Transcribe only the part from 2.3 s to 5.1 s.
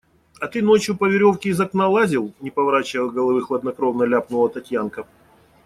не поворачивая головы, хладнокровно ляпнула Татьянка.